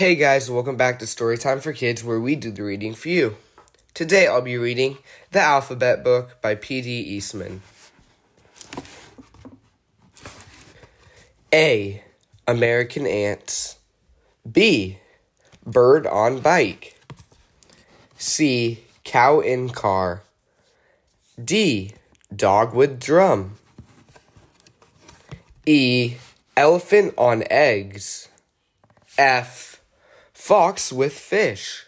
[0.00, 3.36] Hey guys, welcome back to Storytime for Kids where we do the reading for you.
[3.92, 4.96] Today I'll be reading
[5.32, 6.88] The Alphabet Book by P.D.
[6.90, 7.60] Eastman.
[11.52, 12.02] A.
[12.48, 13.76] American Ants.
[14.50, 15.00] B.
[15.66, 16.98] Bird on Bike.
[18.16, 18.82] C.
[19.04, 20.22] Cow in Car.
[21.44, 21.92] D.
[22.34, 23.58] Dog with Drum.
[25.66, 26.14] E.
[26.56, 28.30] Elephant on Eggs.
[29.18, 29.79] F.
[30.40, 31.84] Fox with Fish.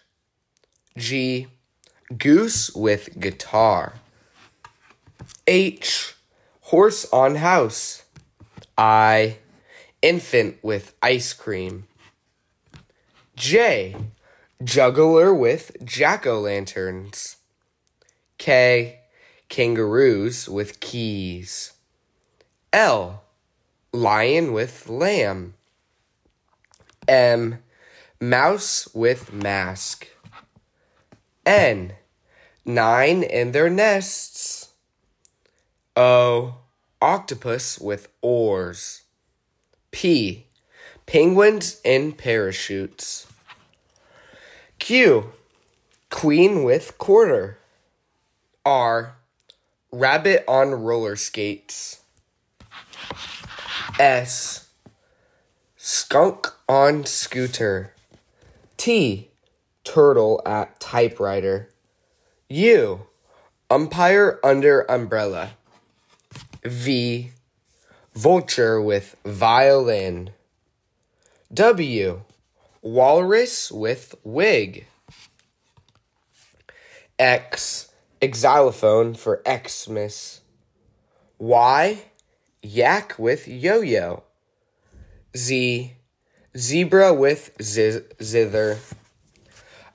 [0.99, 1.47] G.
[2.17, 3.95] Goose with Guitar.
[5.47, 6.15] H.
[6.61, 8.05] Horse on House.
[8.77, 9.39] I.
[10.03, 11.89] Infant with Ice Cream.
[13.37, 13.97] J.
[14.63, 17.37] Juggler with Jack o' lanterns.
[18.37, 19.01] K.
[19.49, 21.73] Kangaroos with keys.
[22.71, 23.25] L.
[23.95, 25.55] Lion with lamb.
[27.09, 27.59] M.
[28.23, 30.07] Mouse with mask.
[31.45, 31.95] N.
[32.65, 34.69] Nine in their nests.
[35.97, 36.59] O.
[37.01, 39.03] Octopus with oars.
[39.91, 40.47] P.
[41.05, 43.27] Penguins in parachutes.
[44.79, 45.33] Q.
[46.09, 47.59] Queen with quarter.
[48.65, 49.17] R.
[49.91, 52.03] Rabbit on roller skates.
[53.99, 54.69] S.
[55.77, 57.92] Skunk on scooter.
[58.83, 59.31] T.
[59.85, 61.71] Turtle at typewriter.
[62.49, 63.07] U.
[63.71, 65.53] Umpire under umbrella.
[66.65, 67.31] V.
[68.13, 70.31] Vulture with violin.
[71.55, 72.23] W.
[72.83, 74.89] Walrus with wig.
[77.21, 77.89] X.
[78.35, 80.41] Xylophone for Xmas.
[81.39, 82.03] Y.
[82.63, 84.25] Yak with yo yo.
[85.37, 85.93] Z.
[86.57, 88.79] Zebra with zi- zither.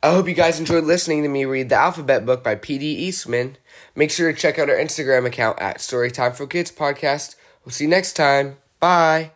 [0.03, 2.85] I hope you guys enjoyed listening to me read the alphabet book by P.D.
[2.85, 3.57] Eastman.
[3.95, 7.35] Make sure to check out our Instagram account at Storytime for Kids Podcast.
[7.65, 8.57] We'll see you next time.
[8.79, 9.31] Bye.